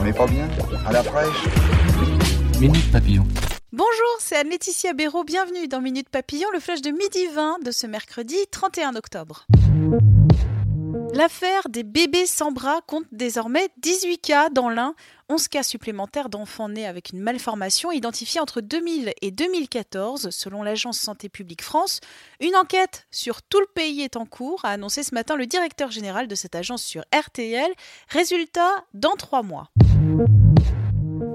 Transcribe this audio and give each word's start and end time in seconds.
On 0.00 0.04
n'est 0.04 0.12
pas 0.12 0.26
bien 0.26 0.48
À 0.86 0.92
la 0.92 1.02
fraîche 1.02 1.44
Minute 2.60 2.92
Papillon. 2.92 3.26
Bonjour, 3.72 4.16
c'est 4.20 4.36
Anne-Laetitia 4.36 4.92
Béraud. 4.92 5.24
Bienvenue 5.24 5.66
dans 5.66 5.80
Minute 5.80 6.08
Papillon, 6.08 6.48
le 6.52 6.60
flash 6.60 6.82
de 6.82 6.90
midi 6.90 7.26
20 7.34 7.64
de 7.64 7.70
ce 7.72 7.86
mercredi 7.86 8.36
31 8.50 8.94
octobre. 8.94 9.46
L'affaire 11.14 11.68
des 11.68 11.82
bébés 11.82 12.26
sans 12.26 12.52
bras 12.52 12.80
compte 12.86 13.06
désormais 13.10 13.70
18 13.78 14.18
cas 14.18 14.50
dans 14.50 14.68
l'un, 14.68 14.94
11 15.30 15.48
cas 15.48 15.62
supplémentaires 15.62 16.28
d'enfants 16.28 16.68
nés 16.68 16.86
avec 16.86 17.10
une 17.10 17.20
malformation 17.20 17.90
identifiés 17.90 18.40
entre 18.40 18.60
2000 18.60 19.12
et 19.20 19.30
2014 19.30 20.30
selon 20.30 20.62
l'agence 20.62 20.98
Santé 20.98 21.28
publique 21.28 21.62
France. 21.62 22.00
Une 22.40 22.54
enquête 22.54 23.06
sur 23.10 23.42
tout 23.42 23.58
le 23.60 23.66
pays 23.74 24.02
est 24.02 24.16
en 24.16 24.26
cours, 24.26 24.64
a 24.64 24.70
annoncé 24.70 25.02
ce 25.02 25.14
matin 25.14 25.34
le 25.34 25.46
directeur 25.46 25.90
général 25.90 26.28
de 26.28 26.34
cette 26.34 26.54
agence 26.54 26.82
sur 26.82 27.02
RTL. 27.12 27.72
Résultat 28.10 28.84
dans 28.94 29.16
trois 29.16 29.42
mois. 29.42 29.70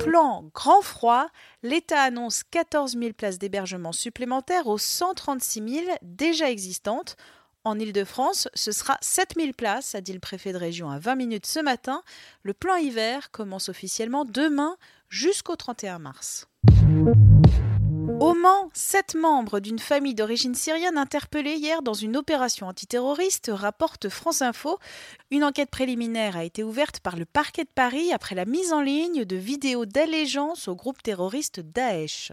Plan 0.04 0.50
grand 0.54 0.82
froid, 0.82 1.28
l'État 1.62 2.02
annonce 2.02 2.44
14 2.44 2.98
000 2.98 3.14
places 3.14 3.40
d'hébergement 3.40 3.92
supplémentaires 3.92 4.68
aux 4.68 4.78
136 4.78 5.70
000 5.86 5.86
déjà 6.02 6.50
existantes. 6.50 7.16
En 7.64 7.80
Ile-de-France, 7.80 8.50
ce 8.54 8.74
sera 8.74 8.98
7000 9.02 9.54
places, 9.54 9.96
a 9.96 10.02
dit 10.02 10.12
le 10.12 10.20
préfet 10.20 10.52
de 10.52 10.58
région 10.58 10.90
à 10.90 11.00
20 11.00 11.16
minutes 11.16 11.46
ce 11.46 11.62
matin. 11.62 12.04
Le 12.44 12.54
plan 12.54 12.76
hiver 12.76 13.32
commence 13.32 13.70
officiellement 13.70 14.26
demain 14.26 14.76
jusqu'au 15.08 15.56
31 15.56 16.00
mars. 16.00 16.48
Au 18.24 18.34
Mans, 18.36 18.70
sept 18.72 19.16
membres 19.16 19.60
d'une 19.60 19.80
famille 19.80 20.16
d'origine 20.16 20.56
syrienne 20.56 20.98
interpellés 20.98 21.56
hier 21.56 21.82
dans 21.82 21.94
une 21.94 22.16
opération 22.16 22.68
antiterroriste, 22.70 23.52
rapporte 23.54 24.08
France 24.08 24.42
Info. 24.42 24.80
Une 25.30 25.44
enquête 25.44 25.70
préliminaire 25.70 26.38
a 26.38 26.46
été 26.46 26.64
ouverte 26.64 27.02
par 27.02 27.18
le 27.18 27.26
parquet 27.26 27.66
de 27.66 27.70
Paris 27.76 28.14
après 28.14 28.34
la 28.34 28.46
mise 28.46 28.72
en 28.72 28.80
ligne 28.80 29.26
de 29.26 29.36
vidéos 29.36 29.86
d'allégeance 29.86 30.70
au 30.70 30.76
groupe 30.76 31.04
terroriste 31.04 31.60
Daesh. 31.60 32.32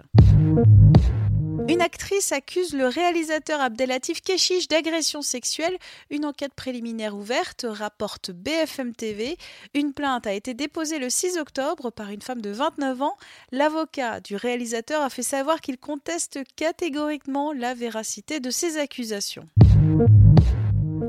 Une 1.69 1.83
actrice 1.83 2.33
accuse 2.33 2.75
le 2.75 2.87
réalisateur 2.87 3.61
Abdelatif 3.61 4.21
Keshish 4.23 4.69
d'agression 4.69 5.23
sexuelle. 5.23 5.77
Une 6.11 6.25
enquête 6.25 6.55
préliminaire 6.55 7.17
ouverte 7.17 7.67
rapporte 7.69 8.31
BFM 8.31 8.95
TV. 8.95 9.37
Une 9.75 9.93
plainte 9.93 10.27
a 10.27 10.33
été 10.33 10.55
déposée 10.55 10.99
le 10.99 11.11
6 11.11 11.39
octobre 11.39 11.91
par 11.91 12.11
une 12.11 12.23
femme 12.23 12.41
de 12.41 12.51
29 12.51 13.03
ans. 13.03 13.17
L'avocat 13.53 14.21
du 14.21 14.37
réalisateur 14.37 15.03
a 15.03 15.11
fait 15.11 15.23
savoir 15.23 15.61
qu'il 15.61 15.79
conteste 15.79 16.41
catégoriquement 16.57 17.53
la 17.53 17.75
véracité 17.75 18.41
de 18.41 18.51
ces 18.51 18.77
accusations. 18.77 19.47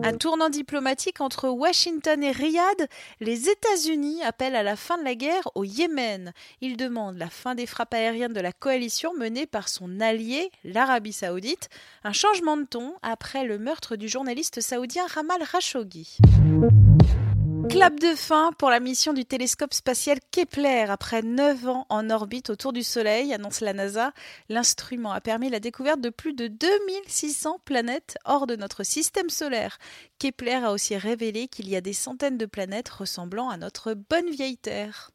Un 0.04 0.18
tournant 0.18 0.50
diplomatique 0.50 1.22
entre 1.22 1.48
Washington 1.48 2.24
et 2.24 2.32
Riyad, 2.32 2.88
les 3.20 3.50
États-Unis 3.50 4.24
appellent 4.24 4.56
à 4.56 4.64
la 4.64 4.76
fin 4.76 4.98
de 4.98 5.04
la 5.04 5.14
guerre 5.14 5.48
au 5.54 5.64
Yémen. 5.64 6.34
Ils 6.60 6.76
demandent 6.76 7.18
la 7.18 7.30
fin 7.30 7.54
des 7.54 7.68
frappes 7.68 7.94
aériennes 7.94 8.34
de 8.34 8.40
la 8.40 8.52
coalition 8.52 9.14
menée 9.14 9.46
par 9.46 9.70
son 9.70 10.00
allié, 10.00 10.52
l'Arabie 10.64 11.14
saoudite. 11.14 11.70
Un 12.04 12.14
changement 12.14 12.58
de 12.58 12.64
ton 12.64 12.96
après 13.04 13.46
le 13.46 13.60
meurtre 13.60 13.96
du 13.96 14.08
journaliste 14.08 14.60
saoudien 14.60 15.06
Ramal 15.06 15.44
Khashoggi. 15.48 16.18
Clap 17.72 17.98
de 18.02 18.16
fin 18.16 18.52
pour 18.58 18.70
la 18.70 18.82
mission 18.82 19.14
du 19.14 19.24
télescope 19.24 19.74
spatial 19.74 20.20
Kepler. 20.32 20.88
Après 20.90 21.22
9 21.22 21.70
ans 21.70 21.86
en 21.88 22.10
orbite 22.10 22.50
autour 22.50 22.74
du 22.74 22.84
Soleil, 22.84 23.34
annonce 23.34 23.62
la 23.62 23.72
NASA, 23.72 24.12
l'instrument 24.50 25.14
a 25.14 25.22
permis 25.22 25.50
la 25.50 25.62
découverte 25.62 26.02
de 26.02 26.10
plus 26.10 26.34
de 26.34 26.48
2600 26.48 27.62
planètes 27.64 28.18
hors 28.26 28.46
de 28.46 28.58
notre 28.58 28.84
système 28.84 29.30
solaire. 29.30 29.78
Kepler 30.20 30.60
a 30.66 30.74
aussi 30.74 30.98
révélé 30.98 31.48
qu'il 31.48 31.70
y 31.70 31.78
a 31.78 31.82
des 31.82 31.94
centaines 31.94 32.38
de 32.38 32.46
planètes 32.46 32.90
ressemblant 32.90 33.50
à 33.50 33.56
notre 33.56 33.94
bonne 33.94 34.30
vieille 34.30 34.58
Terre. 34.58 35.12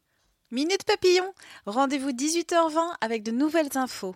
Minute 0.49 0.83
Papillon, 0.83 1.31
rendez-vous 1.67 2.11
18h20 2.11 2.95
avec 3.01 3.21
de 3.21 3.31
nouvelles 3.31 3.77
infos. 3.77 4.15